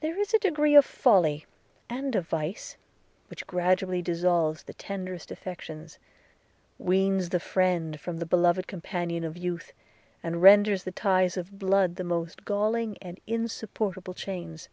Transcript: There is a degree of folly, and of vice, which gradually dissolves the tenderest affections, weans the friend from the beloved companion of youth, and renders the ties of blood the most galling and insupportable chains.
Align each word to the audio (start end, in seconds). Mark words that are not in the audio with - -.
There 0.00 0.18
is 0.20 0.34
a 0.34 0.38
degree 0.38 0.74
of 0.74 0.84
folly, 0.84 1.46
and 1.88 2.14
of 2.14 2.28
vice, 2.28 2.76
which 3.28 3.46
gradually 3.46 4.02
dissolves 4.02 4.64
the 4.64 4.74
tenderest 4.74 5.30
affections, 5.30 5.98
weans 6.76 7.30
the 7.30 7.40
friend 7.40 7.98
from 7.98 8.18
the 8.18 8.26
beloved 8.26 8.66
companion 8.66 9.24
of 9.24 9.38
youth, 9.38 9.72
and 10.22 10.42
renders 10.42 10.84
the 10.84 10.92
ties 10.92 11.38
of 11.38 11.58
blood 11.58 11.96
the 11.96 12.04
most 12.04 12.44
galling 12.44 12.98
and 13.00 13.18
insupportable 13.26 14.12
chains. 14.12 14.68